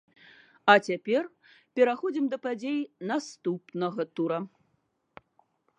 А 0.71 0.73
цяпер 0.91 1.23
пераходзім 1.81 2.25
да 2.33 2.37
падзей 2.47 2.75
наступнага 3.13 4.01
тура! 4.21 4.39